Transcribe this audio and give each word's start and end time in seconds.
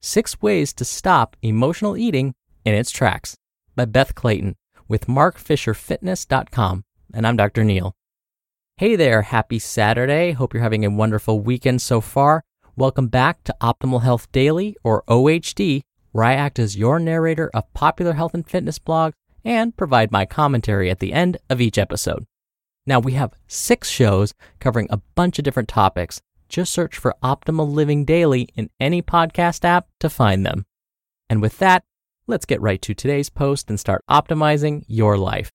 Six 0.00 0.40
Ways 0.40 0.72
to 0.74 0.84
Stop 0.84 1.36
Emotional 1.42 1.96
Eating 1.96 2.32
in 2.64 2.72
Its 2.72 2.92
Tracks 2.92 3.36
by 3.74 3.84
Beth 3.84 4.14
Clayton 4.14 4.54
with 4.86 5.06
markfisherfitness.com. 5.06 6.84
And 7.12 7.26
I'm 7.26 7.36
Dr. 7.36 7.64
Neal. 7.64 7.96
Hey 8.76 8.94
there, 8.94 9.22
happy 9.22 9.58
Saturday. 9.58 10.30
Hope 10.30 10.54
you're 10.54 10.62
having 10.62 10.84
a 10.84 10.90
wonderful 10.90 11.40
weekend 11.40 11.82
so 11.82 12.00
far. 12.00 12.44
Welcome 12.76 13.08
back 13.08 13.42
to 13.42 13.56
Optimal 13.60 14.02
Health 14.02 14.30
Daily, 14.30 14.76
or 14.84 15.02
OHD, 15.08 15.80
where 16.12 16.24
I 16.24 16.34
act 16.34 16.60
as 16.60 16.76
your 16.76 17.00
narrator 17.00 17.50
of 17.52 17.74
popular 17.74 18.12
health 18.12 18.34
and 18.34 18.48
fitness 18.48 18.78
blogs 18.78 19.14
and 19.44 19.76
provide 19.76 20.12
my 20.12 20.26
commentary 20.26 20.90
at 20.90 21.00
the 21.00 21.12
end 21.12 21.38
of 21.50 21.60
each 21.60 21.76
episode. 21.76 22.24
Now, 22.86 23.00
we 23.00 23.14
have 23.14 23.34
six 23.48 23.90
shows 23.90 24.32
covering 24.60 24.86
a 24.90 25.02
bunch 25.16 25.40
of 25.40 25.44
different 25.44 25.68
topics. 25.68 26.22
Just 26.48 26.72
search 26.72 26.96
for 26.96 27.14
Optimal 27.22 27.70
Living 27.70 28.04
Daily 28.04 28.48
in 28.54 28.70
any 28.80 29.02
podcast 29.02 29.64
app 29.64 29.86
to 30.00 30.08
find 30.08 30.46
them. 30.46 30.64
And 31.28 31.42
with 31.42 31.58
that, 31.58 31.84
let's 32.26 32.46
get 32.46 32.60
right 32.60 32.80
to 32.82 32.94
today's 32.94 33.28
post 33.28 33.68
and 33.68 33.78
start 33.78 34.02
optimizing 34.10 34.84
your 34.86 35.18
life. 35.18 35.50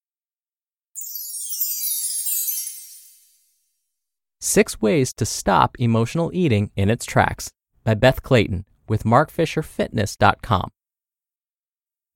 Six 4.39 4.81
Ways 4.81 5.13
to 5.13 5.25
Stop 5.25 5.77
Emotional 5.79 6.29
Eating 6.33 6.69
in 6.75 6.89
Its 6.89 7.05
Tracks 7.05 7.51
by 7.83 7.93
Beth 7.93 8.21
Clayton 8.21 8.65
with 8.87 9.03
markfisherfitness.com. 9.03 10.69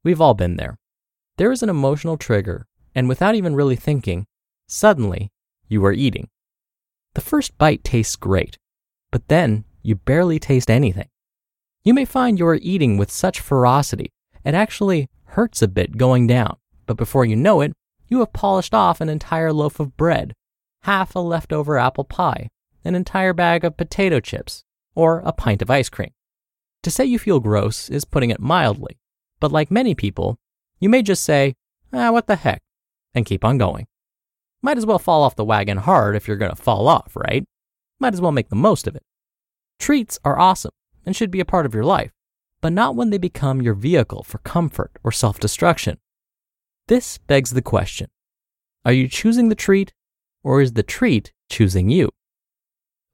We've 0.03 0.21
all 0.21 0.33
been 0.33 0.57
there. 0.57 0.77
There 1.37 1.51
is 1.51 1.63
an 1.63 1.69
emotional 1.69 2.17
trigger, 2.17 2.67
and 2.93 3.07
without 3.07 3.35
even 3.35 3.55
really 3.55 3.75
thinking, 3.75 4.27
suddenly 4.67 5.31
you 5.67 5.83
are 5.85 5.93
eating. 5.93 6.29
The 7.13 7.21
first 7.21 7.57
bite 7.57 7.83
tastes 7.83 8.15
great, 8.15 8.57
but 9.17 9.29
then 9.29 9.63
you 9.81 9.95
barely 9.95 10.37
taste 10.37 10.69
anything. 10.69 11.09
You 11.83 11.95
may 11.95 12.05
find 12.05 12.37
you 12.37 12.45
are 12.45 12.59
eating 12.61 12.99
with 12.99 13.09
such 13.09 13.39
ferocity, 13.39 14.11
it 14.45 14.53
actually 14.53 15.09
hurts 15.29 15.63
a 15.63 15.67
bit 15.67 15.97
going 15.97 16.27
down, 16.27 16.57
but 16.85 16.97
before 16.97 17.25
you 17.25 17.35
know 17.35 17.61
it, 17.61 17.73
you 18.07 18.19
have 18.19 18.31
polished 18.31 18.75
off 18.75 19.01
an 19.01 19.09
entire 19.09 19.51
loaf 19.51 19.79
of 19.79 19.97
bread, 19.97 20.35
half 20.83 21.15
a 21.15 21.19
leftover 21.19 21.79
apple 21.79 22.03
pie, 22.03 22.49
an 22.85 22.93
entire 22.93 23.33
bag 23.33 23.65
of 23.65 23.75
potato 23.75 24.19
chips, 24.19 24.63
or 24.93 25.23
a 25.25 25.33
pint 25.33 25.63
of 25.63 25.71
ice 25.71 25.89
cream. 25.89 26.11
To 26.83 26.91
say 26.91 27.03
you 27.03 27.17
feel 27.17 27.39
gross 27.39 27.89
is 27.89 28.05
putting 28.05 28.29
it 28.29 28.39
mildly, 28.39 28.99
but 29.39 29.51
like 29.51 29.71
many 29.71 29.95
people, 29.95 30.37
you 30.79 30.89
may 30.89 31.01
just 31.01 31.23
say, 31.23 31.55
ah, 31.91 32.11
what 32.11 32.27
the 32.27 32.35
heck, 32.35 32.61
and 33.15 33.25
keep 33.25 33.43
on 33.43 33.57
going. 33.57 33.87
Might 34.61 34.77
as 34.77 34.85
well 34.85 34.99
fall 34.99 35.23
off 35.23 35.35
the 35.35 35.43
wagon 35.43 35.77
hard 35.77 36.15
if 36.15 36.27
you're 36.27 36.37
going 36.37 36.55
to 36.55 36.61
fall 36.61 36.87
off, 36.87 37.15
right? 37.15 37.43
Might 37.99 38.13
as 38.13 38.21
well 38.21 38.31
make 38.31 38.49
the 38.49 38.55
most 38.55 38.87
of 38.87 38.95
it. 38.95 39.03
Treats 39.79 40.19
are 40.23 40.39
awesome 40.39 40.71
and 41.05 41.15
should 41.15 41.31
be 41.31 41.39
a 41.39 41.45
part 41.45 41.65
of 41.65 41.73
your 41.73 41.85
life, 41.85 42.11
but 42.61 42.73
not 42.73 42.95
when 42.95 43.09
they 43.09 43.17
become 43.17 43.61
your 43.61 43.73
vehicle 43.73 44.23
for 44.23 44.39
comfort 44.39 44.91
or 45.03 45.11
self 45.11 45.39
destruction. 45.39 45.97
This 46.87 47.17
begs 47.17 47.51
the 47.51 47.61
question 47.61 48.09
Are 48.85 48.93
you 48.93 49.07
choosing 49.07 49.49
the 49.49 49.55
treat, 49.55 49.93
or 50.43 50.61
is 50.61 50.73
the 50.73 50.83
treat 50.83 51.33
choosing 51.49 51.89
you? 51.89 52.11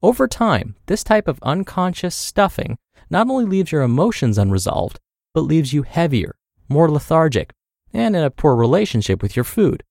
Over 0.02 0.28
time, 0.28 0.76
this 0.86 1.02
type 1.02 1.28
of 1.28 1.38
unconscious 1.42 2.14
stuffing 2.14 2.76
not 3.08 3.28
only 3.28 3.44
leaves 3.44 3.72
your 3.72 3.82
emotions 3.82 4.38
unresolved, 4.38 5.00
but 5.32 5.42
leaves 5.42 5.72
you 5.72 5.82
heavier, 5.82 6.36
more 6.68 6.90
lethargic, 6.90 7.52
and 7.92 8.14
in 8.14 8.22
a 8.22 8.30
poor 8.30 8.54
relationship 8.54 9.22
with 9.22 9.36
your 9.36 9.44
food. 9.44 9.82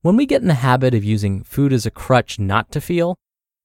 When 0.00 0.16
we 0.16 0.26
get 0.26 0.42
in 0.42 0.48
the 0.48 0.54
habit 0.54 0.94
of 0.94 1.04
using 1.04 1.44
food 1.44 1.72
as 1.72 1.86
a 1.86 1.90
crutch 1.90 2.38
not 2.38 2.70
to 2.72 2.80
feel, 2.80 3.16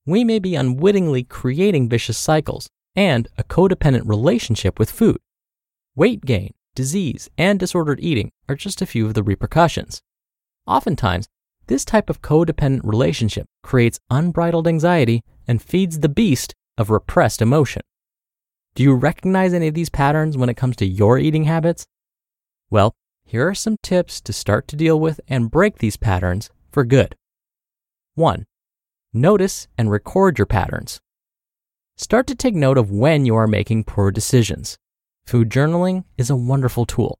we 0.07 0.23
may 0.23 0.40
be 0.40 0.56
unwittingly 0.56 1.23
creating 1.23 1.90
vicious 1.90 2.18
cycles 2.18 2.69
and 2.95 3.28
a 3.38 3.44
codependent 3.44 4.07
relationship 4.07 4.79
with 4.79 4.90
food. 4.90 5.18
Weight 5.95 6.25
gain, 6.25 6.53
disease, 6.75 7.29
and 7.38 7.59
disordered 7.59 8.00
eating 8.00 8.31
are 8.47 8.56
just 8.56 8.81
a 8.81 8.85
few 8.85 9.06
of 9.06 9.13
the 9.13 9.22
repercussions. 9.22 10.01
Oftentimes, 10.66 11.28
this 11.68 11.84
type 11.84 12.09
of 12.09 12.22
codependent 12.22 12.81
relationship 12.84 13.47
creates 13.62 14.00
unbridled 14.09 14.68
anxiety 14.68 15.22
and 15.45 15.62
feeds 15.62 16.00
the 16.00 16.09
beast 16.09 16.56
of 16.78 16.89
repressed 16.89 17.41
emotion. 17.41 17.81
Do 18.75 18.84
you 18.84 18.94
recognize 18.94 19.53
any 19.53 19.68
of 19.68 19.74
these 19.74 19.89
patterns 19.89 20.38
when 20.38 20.50
it 20.50 20.57
comes 20.57 20.78
to 20.78 20.85
your 20.85 21.19
eating 21.19 21.44
habits? 21.44 21.85
Well, 22.69 22.95
here 23.25 23.45
are 23.50 23.56
some 23.56 23.75
tips 23.84 24.22
to 24.22 24.31
start 24.31 24.69
to 24.69 24.78
deal 24.78 25.00
with 25.00 25.19
and 25.28 25.51
break 25.51 25.79
these 25.79 25.97
patterns 25.97 26.50
for 26.72 26.85
good. 26.85 27.16
1. 28.16 28.45
Notice 29.13 29.69
and 29.78 29.90
record 29.90 30.38
your 30.38 30.45
patterns. 30.45 31.00
Start 31.95 32.28
to 32.28 32.35
take 32.35 32.53
note 32.53 32.78
of 32.78 32.91
when 32.91 33.25
you 33.25 33.35
are 33.35 33.47
making 33.47 33.85
poor 33.85 34.12
decisions. 34.12 34.78
Food 35.25 35.50
journaling 35.50 36.03
is 36.18 36.29
a 36.29 36.35
wonderful 36.35 36.85
tool. 36.85 37.18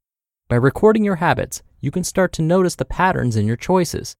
By 0.48 0.56
recording 0.56 1.02
your 1.02 1.16
habits, 1.16 1.62
you 1.80 1.90
can 1.90 2.04
start 2.04 2.32
to 2.34 2.42
notice 2.42 2.74
the 2.74 2.84
patterns 2.84 3.36
in 3.36 3.46
your 3.46 3.56
choices. 3.56 4.14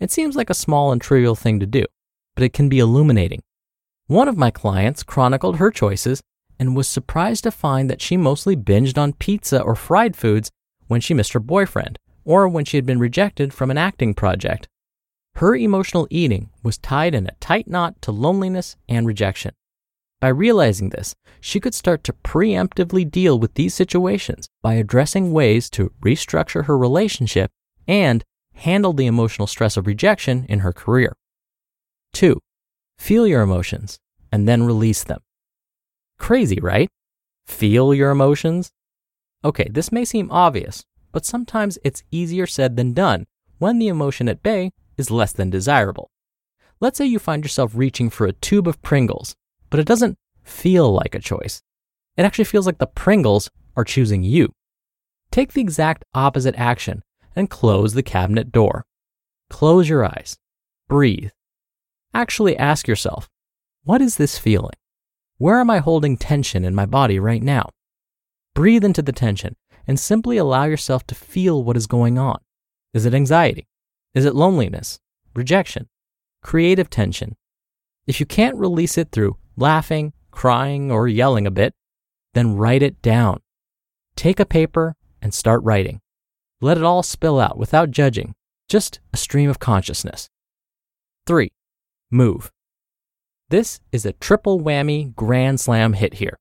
It 0.00 0.10
seems 0.10 0.36
like 0.36 0.48
a 0.48 0.54
small 0.54 0.90
and 0.90 1.00
trivial 1.00 1.34
thing 1.34 1.60
to 1.60 1.66
do, 1.66 1.84
but 2.34 2.44
it 2.44 2.54
can 2.54 2.70
be 2.70 2.78
illuminating. 2.78 3.42
One 4.06 4.26
of 4.26 4.38
my 4.38 4.50
clients 4.50 5.02
chronicled 5.02 5.58
her 5.58 5.70
choices 5.70 6.22
and 6.58 6.74
was 6.74 6.88
surprised 6.88 7.44
to 7.44 7.50
find 7.50 7.90
that 7.90 8.00
she 8.00 8.16
mostly 8.16 8.56
binged 8.56 8.96
on 8.96 9.12
pizza 9.12 9.60
or 9.60 9.74
fried 9.74 10.16
foods 10.16 10.50
when 10.88 11.02
she 11.02 11.14
missed 11.14 11.34
her 11.34 11.40
boyfriend 11.40 11.98
or 12.24 12.48
when 12.48 12.64
she 12.64 12.78
had 12.78 12.86
been 12.86 12.98
rejected 12.98 13.52
from 13.52 13.70
an 13.70 13.78
acting 13.78 14.14
project. 14.14 14.66
Her 15.36 15.56
emotional 15.56 16.06
eating 16.10 16.50
was 16.62 16.78
tied 16.78 17.14
in 17.14 17.26
a 17.26 17.34
tight 17.40 17.68
knot 17.68 18.00
to 18.02 18.12
loneliness 18.12 18.76
and 18.88 19.06
rejection. 19.06 19.54
By 20.20 20.28
realizing 20.28 20.90
this, 20.90 21.16
she 21.40 21.58
could 21.58 21.74
start 21.74 22.04
to 22.04 22.12
preemptively 22.12 23.10
deal 23.10 23.38
with 23.40 23.54
these 23.54 23.74
situations 23.74 24.48
by 24.62 24.74
addressing 24.74 25.32
ways 25.32 25.68
to 25.70 25.92
restructure 26.00 26.66
her 26.66 26.78
relationship 26.78 27.50
and 27.88 28.22
handle 28.54 28.92
the 28.92 29.06
emotional 29.06 29.48
stress 29.48 29.76
of 29.76 29.86
rejection 29.86 30.46
in 30.48 30.60
her 30.60 30.72
career. 30.72 31.16
2. 32.12 32.38
Feel 32.98 33.26
your 33.26 33.42
emotions 33.42 33.98
and 34.30 34.46
then 34.46 34.62
release 34.62 35.02
them. 35.02 35.20
Crazy, 36.18 36.60
right? 36.60 36.88
Feel 37.46 37.92
your 37.92 38.10
emotions? 38.10 38.70
Okay, 39.44 39.66
this 39.70 39.90
may 39.90 40.04
seem 40.04 40.30
obvious, 40.30 40.84
but 41.10 41.26
sometimes 41.26 41.78
it's 41.82 42.04
easier 42.12 42.46
said 42.46 42.76
than 42.76 42.92
done 42.92 43.26
when 43.58 43.80
the 43.80 43.88
emotion 43.88 44.28
at 44.28 44.42
bay 44.42 44.70
is 44.96 45.10
less 45.10 45.32
than 45.32 45.50
desirable. 45.50 46.10
Let's 46.80 46.98
say 46.98 47.06
you 47.06 47.18
find 47.18 47.44
yourself 47.44 47.72
reaching 47.74 48.10
for 48.10 48.26
a 48.26 48.32
tube 48.32 48.66
of 48.66 48.82
Pringles, 48.82 49.34
but 49.70 49.80
it 49.80 49.86
doesn't 49.86 50.18
feel 50.42 50.92
like 50.92 51.14
a 51.14 51.20
choice. 51.20 51.62
It 52.16 52.24
actually 52.24 52.44
feels 52.44 52.66
like 52.66 52.78
the 52.78 52.86
Pringles 52.86 53.50
are 53.76 53.84
choosing 53.84 54.22
you. 54.22 54.52
Take 55.30 55.52
the 55.52 55.60
exact 55.60 56.04
opposite 56.14 56.54
action 56.56 57.02
and 57.34 57.48
close 57.48 57.94
the 57.94 58.02
cabinet 58.02 58.52
door. 58.52 58.84
Close 59.48 59.88
your 59.88 60.04
eyes. 60.04 60.36
Breathe. 60.88 61.30
Actually 62.12 62.56
ask 62.56 62.86
yourself, 62.86 63.28
what 63.84 64.02
is 64.02 64.16
this 64.16 64.38
feeling? 64.38 64.74
Where 65.38 65.58
am 65.58 65.70
I 65.70 65.78
holding 65.78 66.16
tension 66.16 66.64
in 66.64 66.74
my 66.74 66.86
body 66.86 67.18
right 67.18 67.42
now? 67.42 67.70
Breathe 68.54 68.84
into 68.84 69.02
the 69.02 69.12
tension 69.12 69.56
and 69.86 69.98
simply 69.98 70.36
allow 70.36 70.64
yourself 70.64 71.06
to 71.06 71.14
feel 71.14 71.64
what 71.64 71.76
is 71.76 71.86
going 71.86 72.18
on. 72.18 72.38
Is 72.92 73.06
it 73.06 73.14
anxiety? 73.14 73.66
Is 74.14 74.26
it 74.26 74.34
loneliness? 74.34 75.00
Rejection? 75.34 75.88
Creative 76.42 76.90
tension? 76.90 77.36
If 78.06 78.20
you 78.20 78.26
can't 78.26 78.56
release 78.56 78.98
it 78.98 79.10
through 79.10 79.38
laughing, 79.56 80.12
crying, 80.30 80.90
or 80.90 81.08
yelling 81.08 81.46
a 81.46 81.50
bit, 81.50 81.74
then 82.34 82.56
write 82.56 82.82
it 82.82 83.00
down. 83.00 83.40
Take 84.14 84.38
a 84.38 84.44
paper 84.44 84.96
and 85.22 85.32
start 85.32 85.62
writing. 85.62 86.00
Let 86.60 86.76
it 86.76 86.84
all 86.84 87.02
spill 87.02 87.40
out 87.40 87.56
without 87.56 87.90
judging, 87.90 88.34
just 88.68 89.00
a 89.12 89.16
stream 89.16 89.48
of 89.48 89.58
consciousness. 89.58 90.28
3. 91.26 91.50
Move. 92.10 92.52
This 93.48 93.80
is 93.92 94.04
a 94.04 94.12
triple 94.12 94.60
whammy 94.60 95.14
grand 95.14 95.60
slam 95.60 95.94
hit 95.94 96.14
here. 96.14 96.38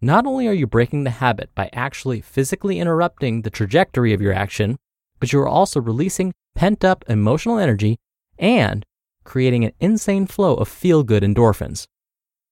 Not 0.00 0.26
only 0.26 0.46
are 0.46 0.52
you 0.52 0.68
breaking 0.68 1.02
the 1.02 1.10
habit 1.10 1.50
by 1.54 1.70
actually 1.72 2.20
physically 2.20 2.78
interrupting 2.78 3.42
the 3.42 3.50
trajectory 3.50 4.12
of 4.12 4.20
your 4.20 4.32
action, 4.32 4.76
but 5.18 5.32
you 5.32 5.40
are 5.40 5.48
also 5.48 5.80
releasing 5.80 6.32
pent 6.58 6.84
up 6.84 7.04
emotional 7.08 7.56
energy 7.56 8.00
and 8.36 8.84
creating 9.22 9.64
an 9.64 9.70
insane 9.78 10.26
flow 10.26 10.56
of 10.56 10.66
feel 10.66 11.04
good 11.04 11.22
endorphins. 11.22 11.86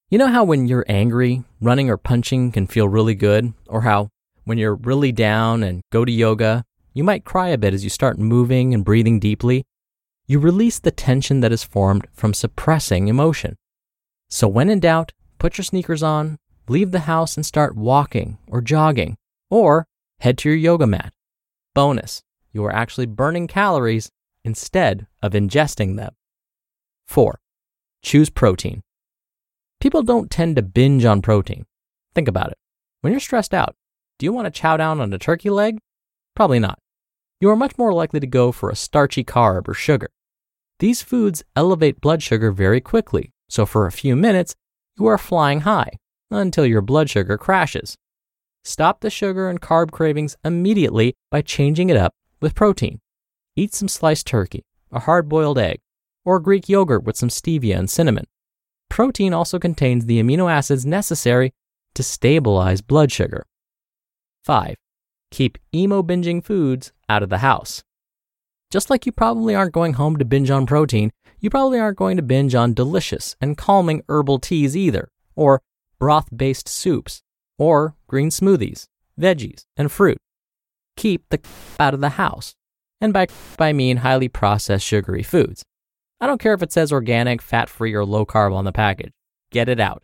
You 0.09 0.17
know 0.17 0.27
how 0.27 0.45
when 0.45 0.65
you're 0.65 0.85
angry, 0.87 1.43
running 1.59 1.89
or 1.89 1.97
punching 1.97 2.53
can 2.53 2.67
feel 2.67 2.87
really 2.87 3.15
good, 3.15 3.53
or 3.67 3.81
how 3.81 4.07
when 4.45 4.57
you're 4.57 4.75
really 4.75 5.11
down 5.11 5.61
and 5.61 5.81
go 5.91 6.05
to 6.05 6.11
yoga, 6.11 6.63
you 6.93 7.03
might 7.03 7.25
cry 7.25 7.49
a 7.49 7.57
bit 7.57 7.73
as 7.73 7.83
you 7.83 7.89
start 7.89 8.17
moving 8.17 8.73
and 8.73 8.85
breathing 8.85 9.19
deeply? 9.19 9.65
You 10.25 10.39
release 10.39 10.79
the 10.79 10.91
tension 10.91 11.41
that 11.41 11.51
is 11.51 11.65
formed 11.65 12.07
from 12.13 12.33
suppressing 12.33 13.09
emotion. 13.09 13.57
So 14.29 14.47
when 14.47 14.69
in 14.69 14.79
doubt, 14.79 15.11
put 15.37 15.57
your 15.57 15.65
sneakers 15.65 16.01
on, 16.01 16.37
leave 16.69 16.91
the 16.91 16.99
house 17.11 17.35
and 17.35 17.45
start 17.45 17.75
walking 17.75 18.37
or 18.47 18.61
jogging, 18.61 19.17
or 19.49 19.85
head 20.21 20.37
to 20.37 20.49
your 20.49 20.57
yoga 20.57 20.87
mat. 20.87 21.11
Bonus, 21.75 22.23
you 22.51 22.63
are 22.65 22.73
actually 22.73 23.05
burning 23.05 23.47
calories 23.47 24.11
instead 24.43 25.07
of 25.21 25.33
ingesting 25.33 25.97
them. 25.97 26.13
4. 27.07 27.39
Choose 28.01 28.29
protein. 28.29 28.81
People 29.79 30.03
don't 30.03 30.31
tend 30.31 30.55
to 30.55 30.61
binge 30.61 31.05
on 31.05 31.21
protein. 31.21 31.65
Think 32.15 32.27
about 32.27 32.51
it. 32.51 32.57
When 33.01 33.11
you're 33.13 33.19
stressed 33.19 33.53
out, 33.53 33.75
do 34.17 34.25
you 34.25 34.33
want 34.33 34.45
to 34.45 34.51
chow 34.51 34.77
down 34.77 34.99
on 34.99 35.13
a 35.13 35.17
turkey 35.19 35.49
leg? 35.49 35.79
Probably 36.35 36.59
not. 36.59 36.79
You 37.39 37.49
are 37.49 37.55
much 37.55 37.77
more 37.77 37.93
likely 37.93 38.19
to 38.19 38.27
go 38.27 38.51
for 38.51 38.69
a 38.69 38.75
starchy 38.75 39.23
carb 39.23 39.67
or 39.67 39.73
sugar. 39.73 40.09
These 40.79 41.01
foods 41.01 41.43
elevate 41.55 42.01
blood 42.01 42.23
sugar 42.23 42.51
very 42.51 42.81
quickly, 42.81 43.31
so 43.49 43.65
for 43.65 43.85
a 43.85 43.91
few 43.91 44.15
minutes, 44.15 44.55
you 44.97 45.05
are 45.05 45.17
flying 45.17 45.61
high 45.61 45.91
until 46.31 46.65
your 46.65 46.81
blood 46.81 47.09
sugar 47.09 47.37
crashes. 47.37 47.95
Stop 48.63 49.01
the 49.01 49.09
sugar 49.09 49.49
and 49.49 49.61
carb 49.61 49.91
cravings 49.91 50.35
immediately 50.43 51.13
by 51.29 51.41
changing 51.41 51.89
it 51.89 51.97
up 51.97 52.13
with 52.39 52.55
protein. 52.55 52.99
Eat 53.55 53.73
some 53.73 53.87
sliced 53.87 54.27
turkey, 54.27 54.63
a 54.91 54.99
hard 54.99 55.27
boiled 55.27 55.57
egg, 55.57 55.79
or 56.23 56.39
Greek 56.39 56.69
yogurt 56.69 57.03
with 57.03 57.17
some 57.17 57.29
stevia 57.29 57.77
and 57.77 57.89
cinnamon. 57.89 58.25
Protein 58.89 59.33
also 59.33 59.59
contains 59.59 60.05
the 60.05 60.21
amino 60.21 60.51
acids 60.51 60.85
necessary 60.85 61.53
to 61.93 62.03
stabilize 62.03 62.81
blood 62.81 63.11
sugar. 63.11 63.45
5. 64.45 64.75
Keep 65.31 65.57
emo 65.73 66.03
binging 66.03 66.43
foods 66.43 66.91
out 67.09 67.23
of 67.23 67.29
the 67.29 67.39
house. 67.39 67.83
Just 68.69 68.89
like 68.89 69.05
you 69.05 69.11
probably 69.11 69.55
aren't 69.55 69.73
going 69.73 69.93
home 69.93 70.17
to 70.17 70.25
binge 70.25 70.49
on 70.49 70.65
protein, 70.65 71.11
you 71.39 71.49
probably 71.49 71.79
aren't 71.79 71.97
going 71.97 72.17
to 72.17 72.23
binge 72.23 72.55
on 72.55 72.73
delicious 72.73 73.35
and 73.39 73.57
calming 73.57 74.03
herbal 74.09 74.39
teas 74.39 74.75
either, 74.75 75.09
or 75.35 75.61
broth 75.99 76.27
based 76.35 76.67
soups, 76.67 77.21
or 77.57 77.95
green 78.07 78.29
smoothies, 78.29 78.87
veggies, 79.19 79.65
and 79.75 79.91
fruit. 79.91 80.17
Keep 80.97 81.29
the 81.29 81.39
out 81.79 81.93
of 81.93 82.01
the 82.01 82.09
house. 82.09 82.55
And 82.99 83.13
by, 83.13 83.27
by 83.55 83.71
mean 83.71 83.97
highly 83.97 84.27
processed 84.27 84.85
sugary 84.85 85.23
foods. 85.23 85.63
I 86.19 86.27
don't 86.27 86.41
care 86.41 86.53
if 86.53 86.63
it 86.63 86.73
says 86.73 86.91
organic, 86.91 87.41
fat 87.41 87.69
free, 87.69 87.93
or 87.93 88.03
low 88.03 88.25
carb 88.25 88.53
on 88.53 88.65
the 88.65 88.71
package. 88.71 89.13
Get 89.51 89.69
it 89.69 89.79
out. 89.79 90.03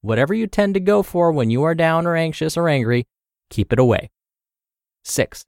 Whatever 0.00 0.32
you 0.32 0.46
tend 0.46 0.74
to 0.74 0.80
go 0.80 1.02
for 1.02 1.32
when 1.32 1.50
you 1.50 1.64
are 1.64 1.74
down 1.74 2.06
or 2.06 2.14
anxious 2.14 2.56
or 2.56 2.68
angry, 2.68 3.04
keep 3.50 3.72
it 3.72 3.78
away. 3.78 4.10
6. 5.04 5.44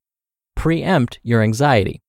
Preempt 0.57 1.21
your 1.23 1.43
anxiety. 1.43 2.03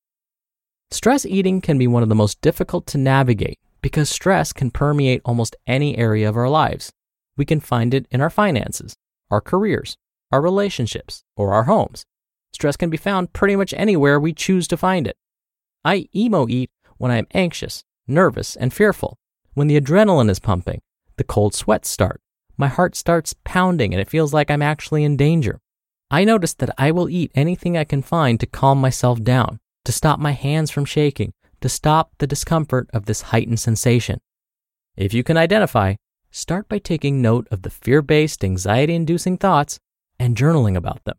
Stress 0.89 1.25
eating 1.25 1.61
can 1.61 1.77
be 1.77 1.87
one 1.87 2.03
of 2.03 2.09
the 2.09 2.15
most 2.15 2.41
difficult 2.41 2.87
to 2.87 2.97
navigate 2.97 3.59
because 3.81 4.09
stress 4.09 4.51
can 4.51 4.71
permeate 4.71 5.21
almost 5.23 5.55
any 5.67 5.97
area 5.97 6.27
of 6.27 6.35
our 6.35 6.49
lives. 6.49 6.91
We 7.37 7.45
can 7.45 7.59
find 7.59 7.93
it 7.93 8.07
in 8.11 8.19
our 8.19 8.29
finances, 8.29 8.95
our 9.29 9.41
careers, 9.41 9.95
our 10.31 10.41
relationships, 10.41 11.23
or 11.35 11.53
our 11.53 11.63
homes. 11.63 12.05
Stress 12.53 12.77
can 12.77 12.89
be 12.89 12.97
found 12.97 13.33
pretty 13.33 13.55
much 13.55 13.73
anywhere 13.75 14.19
we 14.19 14.33
choose 14.33 14.67
to 14.67 14.77
find 14.77 15.07
it. 15.07 15.17
I 15.83 16.07
emo 16.15 16.47
eat 16.47 16.69
when 16.97 17.11
I 17.11 17.17
am 17.17 17.27
anxious, 17.33 17.83
nervous, 18.07 18.55
and 18.55 18.73
fearful, 18.73 19.17
when 19.53 19.67
the 19.67 19.79
adrenaline 19.79 20.29
is 20.29 20.39
pumping, 20.39 20.81
the 21.17 21.23
cold 21.23 21.53
sweats 21.53 21.89
start, 21.89 22.21
my 22.57 22.67
heart 22.67 22.95
starts 22.95 23.33
pounding, 23.43 23.93
and 23.93 23.99
it 23.99 24.09
feels 24.09 24.33
like 24.33 24.51
I'm 24.51 24.61
actually 24.61 25.03
in 25.03 25.17
danger. 25.17 25.59
I 26.11 26.23
notice 26.23 26.53
that 26.55 26.73
I 26.77 26.91
will 26.91 27.09
eat 27.09 27.31
anything 27.33 27.75
I 27.75 27.85
can 27.85 28.01
find 28.01 28.39
to 28.39 28.45
calm 28.45 28.79
myself 28.79 29.23
down, 29.23 29.59
to 29.85 29.91
stop 29.91 30.19
my 30.19 30.31
hands 30.31 30.69
from 30.69 30.85
shaking, 30.85 31.33
to 31.61 31.69
stop 31.69 32.11
the 32.19 32.27
discomfort 32.27 32.89
of 32.93 33.05
this 33.05 33.21
heightened 33.23 33.59
sensation. 33.59 34.19
If 34.95 35.13
you 35.13 35.23
can 35.23 35.37
identify, 35.37 35.95
start 36.29 36.69
by 36.69 36.79
taking 36.79 37.21
note 37.21 37.47
of 37.49 37.63
the 37.63 37.69
fear 37.69 38.01
based, 38.01 38.43
anxiety 38.43 38.93
inducing 38.93 39.37
thoughts 39.37 39.79
and 40.19 40.37
journaling 40.37 40.75
about 40.75 41.03
them. 41.05 41.17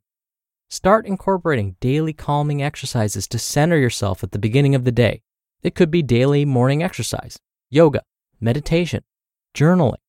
Start 0.73 1.05
incorporating 1.05 1.77
daily 1.81 2.15
calming 2.15 2.63
exercises 2.63 3.29
to 3.29 3.39
center 3.39 3.77
yourself 3.77 4.25
at 4.25 4.33
the 4.33 4.39
beginning 4.39 4.75
of 4.75 4.85
the 4.85 4.91
day. 4.91 5.21
It 5.63 5.75
could 5.75 5.91
be 5.91 6.03
daily 6.03 6.47
morning 6.47 6.83
exercise, 6.83 7.39
yoga, 7.69 8.01
meditation, 8.41 9.05
journaling, 9.55 10.01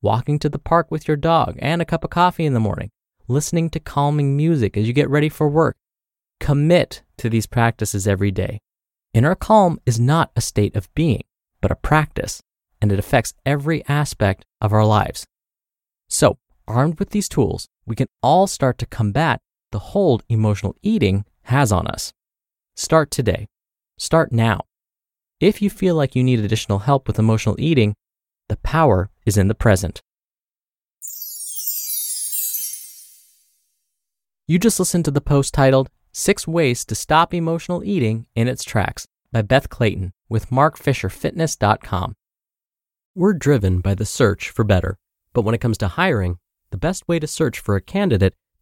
walking 0.00 0.38
to 0.38 0.48
the 0.48 0.58
park 0.58 0.90
with 0.90 1.06
your 1.06 1.18
dog 1.18 1.58
and 1.58 1.82
a 1.82 1.84
cup 1.84 2.02
of 2.02 2.08
coffee 2.08 2.46
in 2.46 2.54
the 2.54 2.60
morning, 2.60 2.88
listening 3.28 3.68
to 3.68 3.78
calming 3.78 4.38
music 4.38 4.78
as 4.78 4.86
you 4.86 4.94
get 4.94 5.10
ready 5.10 5.28
for 5.28 5.50
work. 5.50 5.76
Commit 6.40 7.02
to 7.18 7.28
these 7.28 7.46
practices 7.46 8.08
every 8.08 8.30
day. 8.30 8.62
Inner 9.12 9.34
calm 9.34 9.78
is 9.84 10.00
not 10.00 10.30
a 10.34 10.40
state 10.40 10.74
of 10.74 10.88
being, 10.94 11.24
but 11.60 11.70
a 11.70 11.76
practice, 11.76 12.40
and 12.80 12.90
it 12.90 12.98
affects 12.98 13.34
every 13.44 13.84
aspect 13.86 14.46
of 14.62 14.72
our 14.72 14.86
lives. 14.86 15.26
So, 16.08 16.38
armed 16.66 16.98
with 16.98 17.10
these 17.10 17.28
tools, 17.28 17.68
we 17.84 17.94
can 17.94 18.08
all 18.22 18.46
start 18.46 18.78
to 18.78 18.86
combat 18.86 19.42
the 19.72 19.78
hold 19.78 20.22
emotional 20.28 20.76
eating 20.82 21.24
has 21.42 21.72
on 21.72 21.86
us. 21.86 22.12
Start 22.74 23.10
today. 23.10 23.48
Start 23.98 24.32
now. 24.32 24.60
If 25.40 25.60
you 25.60 25.70
feel 25.70 25.94
like 25.94 26.14
you 26.14 26.22
need 26.22 26.40
additional 26.40 26.80
help 26.80 27.06
with 27.06 27.18
emotional 27.18 27.56
eating, 27.58 27.94
the 28.48 28.56
power 28.56 29.10
is 29.24 29.36
in 29.36 29.48
the 29.48 29.54
present. 29.54 30.00
You 34.46 34.58
just 34.58 34.78
listened 34.78 35.04
to 35.06 35.10
the 35.10 35.20
post 35.20 35.52
titled 35.52 35.90
Six 36.12 36.46
Ways 36.46 36.84
to 36.84 36.94
Stop 36.94 37.34
Emotional 37.34 37.82
Eating 37.84 38.26
in 38.34 38.48
Its 38.48 38.62
Tracks 38.62 39.06
by 39.32 39.42
Beth 39.42 39.68
Clayton 39.68 40.12
with 40.28 40.50
MarkFisherFitness.com. 40.50 42.14
We're 43.14 43.32
driven 43.32 43.80
by 43.80 43.94
the 43.94 44.06
search 44.06 44.50
for 44.50 44.64
better, 44.64 44.98
but 45.32 45.42
when 45.42 45.54
it 45.54 45.60
comes 45.60 45.78
to 45.78 45.88
hiring, 45.88 46.38
the 46.70 46.76
best 46.76 47.08
way 47.08 47.18
to 47.18 47.26
search 47.26 47.58
for 47.58 47.76
a 47.76 47.80
candidate 47.80 48.34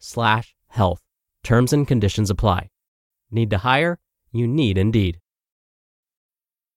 slash 0.00 0.54
health. 0.66 1.02
Terms 1.44 1.72
and 1.72 1.86
conditions 1.86 2.30
apply. 2.30 2.70
Need 3.30 3.50
to 3.50 3.58
hire? 3.58 4.00
You 4.32 4.48
need 4.48 4.76
Indeed. 4.76 5.20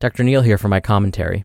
Dr. 0.00 0.24
Neal 0.24 0.40
here 0.40 0.56
for 0.56 0.68
my 0.68 0.80
commentary. 0.80 1.44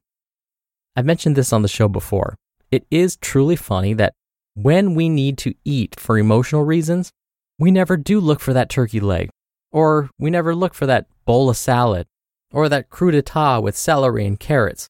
I've 0.95 1.05
mentioned 1.05 1.35
this 1.35 1.51
on 1.51 1.61
the 1.61 1.67
show 1.67 1.89
before. 1.89 2.37
It 2.71 2.87
is 2.89 3.17
truly 3.17 3.57
funny 3.57 3.93
that 3.95 4.13
when 4.53 4.95
we 4.95 5.09
need 5.09 5.37
to 5.39 5.53
eat 5.65 5.99
for 5.99 6.17
emotional 6.17 6.63
reasons, 6.63 7.11
we 7.59 7.69
never 7.69 7.97
do 7.97 8.21
look 8.21 8.39
for 8.39 8.53
that 8.53 8.69
turkey 8.69 9.01
leg, 9.01 9.29
or 9.73 10.09
we 10.17 10.29
never 10.29 10.55
look 10.55 10.73
for 10.73 10.85
that 10.85 11.07
bowl 11.25 11.49
of 11.49 11.57
salad, 11.57 12.07
or 12.49 12.69
that 12.69 12.89
crudité 12.89 13.61
with 13.61 13.75
celery 13.75 14.25
and 14.25 14.39
carrots. 14.39 14.87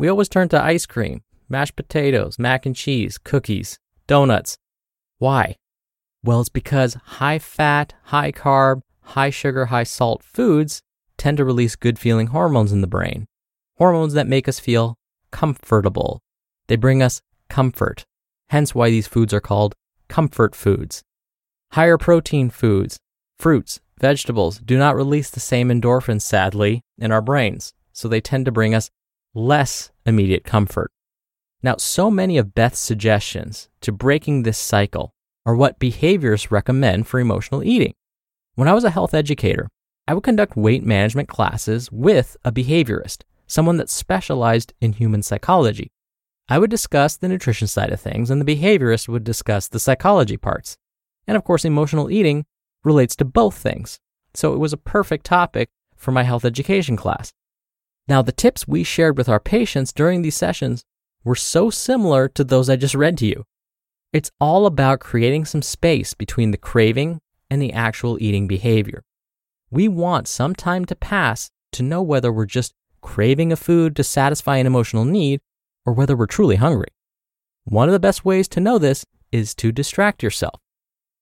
We 0.00 0.08
always 0.08 0.28
turn 0.28 0.48
to 0.48 0.62
ice 0.62 0.84
cream, 0.84 1.22
mashed 1.48 1.76
potatoes, 1.76 2.40
mac 2.40 2.66
and 2.66 2.74
cheese, 2.74 3.18
cookies, 3.18 3.78
donuts. 4.08 4.56
Why? 5.18 5.54
Well, 6.24 6.40
it's 6.40 6.48
because 6.48 6.94
high 6.94 7.38
fat, 7.38 7.94
high 8.06 8.32
carb, 8.32 8.80
high 9.02 9.30
sugar, 9.30 9.66
high 9.66 9.84
salt 9.84 10.24
foods 10.24 10.82
tend 11.26 11.38
to 11.38 11.44
release 11.44 11.74
good 11.74 11.98
feeling 11.98 12.28
hormones 12.28 12.70
in 12.70 12.82
the 12.82 12.86
brain, 12.86 13.26
hormones 13.78 14.12
that 14.12 14.28
make 14.28 14.46
us 14.46 14.60
feel 14.60 14.96
comfortable. 15.32 16.22
They 16.68 16.76
bring 16.76 17.02
us 17.02 17.20
comfort, 17.48 18.04
hence 18.50 18.76
why 18.76 18.90
these 18.90 19.08
foods 19.08 19.34
are 19.34 19.40
called 19.40 19.74
comfort 20.08 20.54
foods. 20.54 21.02
Higher 21.72 21.98
protein 21.98 22.48
foods, 22.48 23.00
fruits, 23.40 23.80
vegetables 23.98 24.60
do 24.60 24.78
not 24.78 24.94
release 24.94 25.28
the 25.28 25.40
same 25.40 25.68
endorphins, 25.68 26.22
sadly, 26.22 26.82
in 26.96 27.10
our 27.10 27.22
brains, 27.22 27.74
so 27.92 28.06
they 28.06 28.20
tend 28.20 28.44
to 28.44 28.52
bring 28.52 28.72
us 28.72 28.88
less 29.34 29.90
immediate 30.04 30.44
comfort. 30.44 30.92
Now, 31.60 31.74
so 31.76 32.08
many 32.08 32.38
of 32.38 32.54
Beth's 32.54 32.78
suggestions 32.78 33.68
to 33.80 33.90
breaking 33.90 34.44
this 34.44 34.58
cycle 34.58 35.12
are 35.44 35.56
what 35.56 35.80
behaviorists 35.80 36.52
recommend 36.52 37.08
for 37.08 37.18
emotional 37.18 37.64
eating. 37.64 37.94
When 38.54 38.68
I 38.68 38.74
was 38.74 38.84
a 38.84 38.90
health 38.90 39.12
educator, 39.12 39.66
I 40.08 40.14
would 40.14 40.22
conduct 40.22 40.56
weight 40.56 40.84
management 40.84 41.28
classes 41.28 41.90
with 41.90 42.36
a 42.44 42.52
behaviorist, 42.52 43.22
someone 43.48 43.76
that 43.78 43.90
specialized 43.90 44.72
in 44.80 44.92
human 44.92 45.22
psychology. 45.22 45.90
I 46.48 46.60
would 46.60 46.70
discuss 46.70 47.16
the 47.16 47.28
nutrition 47.28 47.66
side 47.66 47.92
of 47.92 48.00
things, 48.00 48.30
and 48.30 48.40
the 48.40 48.56
behaviorist 48.56 49.08
would 49.08 49.24
discuss 49.24 49.66
the 49.66 49.80
psychology 49.80 50.36
parts. 50.36 50.76
And 51.26 51.36
of 51.36 51.42
course, 51.42 51.64
emotional 51.64 52.08
eating 52.08 52.46
relates 52.84 53.16
to 53.16 53.24
both 53.24 53.56
things. 53.56 53.98
So 54.32 54.54
it 54.54 54.58
was 54.58 54.72
a 54.72 54.76
perfect 54.76 55.26
topic 55.26 55.70
for 55.96 56.12
my 56.12 56.22
health 56.22 56.44
education 56.44 56.96
class. 56.96 57.32
Now, 58.06 58.22
the 58.22 58.30
tips 58.30 58.68
we 58.68 58.84
shared 58.84 59.18
with 59.18 59.28
our 59.28 59.40
patients 59.40 59.92
during 59.92 60.22
these 60.22 60.36
sessions 60.36 60.84
were 61.24 61.34
so 61.34 61.68
similar 61.68 62.28
to 62.28 62.44
those 62.44 62.70
I 62.70 62.76
just 62.76 62.94
read 62.94 63.18
to 63.18 63.26
you. 63.26 63.42
It's 64.12 64.30
all 64.40 64.66
about 64.66 65.00
creating 65.00 65.46
some 65.46 65.62
space 65.62 66.14
between 66.14 66.52
the 66.52 66.56
craving 66.56 67.20
and 67.50 67.60
the 67.60 67.72
actual 67.72 68.22
eating 68.22 68.46
behavior. 68.46 69.02
We 69.76 69.88
want 69.88 70.26
some 70.26 70.54
time 70.54 70.86
to 70.86 70.96
pass 70.96 71.50
to 71.72 71.82
know 71.82 72.00
whether 72.00 72.32
we're 72.32 72.46
just 72.46 72.72
craving 73.02 73.52
a 73.52 73.56
food 73.56 73.94
to 73.96 74.04
satisfy 74.04 74.56
an 74.56 74.66
emotional 74.66 75.04
need 75.04 75.42
or 75.84 75.92
whether 75.92 76.16
we're 76.16 76.24
truly 76.24 76.56
hungry. 76.56 76.88
One 77.64 77.86
of 77.86 77.92
the 77.92 77.98
best 77.98 78.24
ways 78.24 78.48
to 78.48 78.60
know 78.60 78.78
this 78.78 79.04
is 79.32 79.54
to 79.56 79.72
distract 79.72 80.22
yourself. 80.22 80.62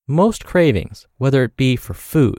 Most 0.06 0.44
cravings, 0.44 1.08
whether 1.18 1.42
it 1.42 1.56
be 1.56 1.74
for 1.74 1.94
food, 1.94 2.38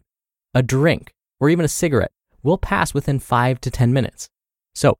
a 0.54 0.64
drink, 0.64 1.12
or 1.42 1.50
even 1.50 1.66
a 1.66 1.68
cigarette, 1.68 2.14
will 2.42 2.58
pass 2.58 2.94
within 2.94 3.20
5 3.20 3.60
to 3.60 3.70
10 3.70 3.92
minutes. 3.92 4.30
So, 4.74 4.98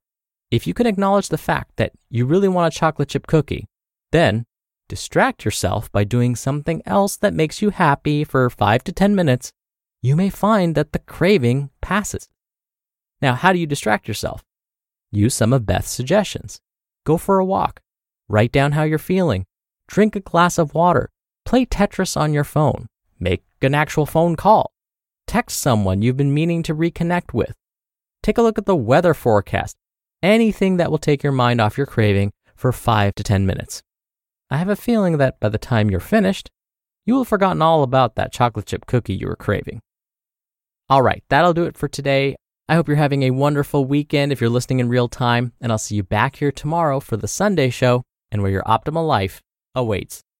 if 0.50 0.66
you 0.66 0.74
can 0.74 0.86
acknowledge 0.86 1.30
the 1.30 1.38
fact 1.38 1.76
that 1.76 1.92
you 2.10 2.26
really 2.26 2.48
want 2.48 2.74
a 2.74 2.78
chocolate 2.78 3.08
chip 3.08 3.26
cookie, 3.26 3.68
then 4.12 4.44
distract 4.86 5.46
yourself 5.46 5.90
by 5.90 6.04
doing 6.04 6.36
something 6.36 6.82
else 6.84 7.16
that 7.16 7.32
makes 7.32 7.62
you 7.62 7.70
happy 7.70 8.22
for 8.22 8.50
5 8.50 8.84
to 8.84 8.92
10 8.92 9.14
minutes 9.14 9.54
you 10.06 10.14
may 10.14 10.30
find 10.30 10.76
that 10.76 10.92
the 10.92 11.00
craving 11.00 11.68
passes. 11.80 12.28
Now, 13.20 13.34
how 13.34 13.52
do 13.52 13.58
you 13.58 13.66
distract 13.66 14.06
yourself? 14.06 14.44
Use 15.10 15.34
some 15.34 15.52
of 15.52 15.66
Beth's 15.66 15.90
suggestions. 15.90 16.60
Go 17.04 17.16
for 17.16 17.40
a 17.40 17.44
walk. 17.44 17.80
Write 18.28 18.52
down 18.52 18.72
how 18.72 18.84
you're 18.84 18.98
feeling. 18.98 19.46
Drink 19.88 20.14
a 20.14 20.20
glass 20.20 20.58
of 20.58 20.74
water. 20.74 21.10
Play 21.44 21.66
Tetris 21.66 22.16
on 22.16 22.32
your 22.32 22.44
phone. 22.44 22.86
Make 23.18 23.42
an 23.60 23.74
actual 23.74 24.06
phone 24.06 24.36
call. 24.36 24.70
Text 25.26 25.58
someone 25.58 26.02
you've 26.02 26.16
been 26.16 26.32
meaning 26.32 26.62
to 26.62 26.74
reconnect 26.74 27.32
with. 27.32 27.56
Take 28.22 28.38
a 28.38 28.42
look 28.42 28.58
at 28.58 28.66
the 28.66 28.76
weather 28.76 29.12
forecast. 29.12 29.76
Anything 30.22 30.76
that 30.76 30.92
will 30.92 30.98
take 30.98 31.24
your 31.24 31.32
mind 31.32 31.60
off 31.60 31.76
your 31.76 31.86
craving 31.86 32.32
for 32.54 32.70
5 32.70 33.12
to 33.16 33.24
10 33.24 33.44
minutes. 33.44 33.82
I 34.50 34.58
have 34.58 34.68
a 34.68 34.76
feeling 34.76 35.18
that 35.18 35.40
by 35.40 35.48
the 35.48 35.58
time 35.58 35.90
you're 35.90 35.98
finished, 35.98 36.48
you 37.04 37.14
will 37.14 37.22
have 37.22 37.28
forgotten 37.28 37.60
all 37.60 37.82
about 37.82 38.14
that 38.14 38.32
chocolate 38.32 38.66
chip 38.66 38.86
cookie 38.86 39.14
you 39.14 39.26
were 39.26 39.34
craving. 39.34 39.80
All 40.88 41.02
right, 41.02 41.24
that'll 41.30 41.52
do 41.52 41.64
it 41.64 41.76
for 41.76 41.88
today. 41.88 42.36
I 42.68 42.76
hope 42.76 42.86
you're 42.86 42.96
having 42.96 43.24
a 43.24 43.32
wonderful 43.32 43.84
weekend 43.84 44.30
if 44.30 44.40
you're 44.40 44.48
listening 44.48 44.78
in 44.78 44.88
real 44.88 45.08
time, 45.08 45.52
and 45.60 45.72
I'll 45.72 45.78
see 45.78 45.96
you 45.96 46.04
back 46.04 46.36
here 46.36 46.52
tomorrow 46.52 47.00
for 47.00 47.16
the 47.16 47.26
Sunday 47.26 47.70
show 47.70 48.04
and 48.30 48.40
where 48.40 48.52
your 48.52 48.62
optimal 48.62 49.04
life 49.04 49.40
awaits. 49.74 50.22